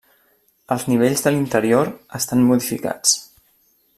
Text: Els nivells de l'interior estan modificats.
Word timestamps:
Els 0.75 0.85
nivells 0.91 1.21
de 1.25 1.33
l'interior 1.35 1.93
estan 2.21 2.43
modificats. 2.49 3.17